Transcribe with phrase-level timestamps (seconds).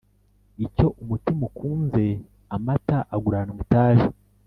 [0.65, 2.05] Icyo umutima ukunze
[2.55, 4.05] ,amata aguranwa itabi